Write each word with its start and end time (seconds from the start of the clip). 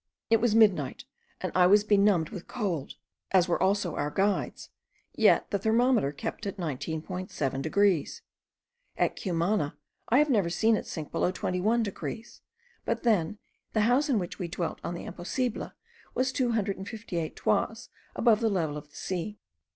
It 0.31 0.41
was 0.41 0.55
midnight, 0.55 1.05
and 1.41 1.51
I 1.53 1.67
was 1.67 1.83
benumbed 1.83 2.29
with 2.29 2.47
cold, 2.47 2.95
as 3.29 3.47
were 3.47 3.61
also 3.61 3.93
our 3.95 4.09
guides: 4.09 4.71
yet 5.13 5.51
the 5.51 5.59
thermometer 5.59 6.11
kept 6.11 6.47
at 6.47 6.57
19.7 6.57 7.61
degrees. 7.61 8.23
At 8.97 9.15
Cumana 9.15 9.77
I 10.09 10.17
have 10.17 10.31
never 10.31 10.49
seen 10.49 10.75
it 10.75 10.87
sink 10.87 11.11
below 11.11 11.29
21 11.29 11.83
degrees; 11.83 12.41
but 12.83 13.03
then 13.03 13.37
the 13.73 13.81
house 13.81 14.09
in 14.09 14.17
which 14.17 14.39
we 14.39 14.47
dwelt 14.47 14.79
on 14.83 14.95
the 14.95 15.05
Imposible 15.05 15.71
was 16.15 16.31
258 16.31 17.35
toises 17.35 17.89
above 18.15 18.39
the 18.39 18.49
level 18.49 18.77
of 18.77 18.89
the 18.89 18.95
sea. 18.95 19.37